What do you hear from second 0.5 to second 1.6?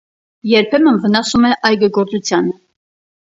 Երբեմն վնասում է